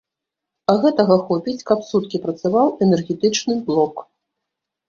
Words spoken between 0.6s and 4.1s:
А гэтага хопіць, каб суткі працаваў энергетычны блок.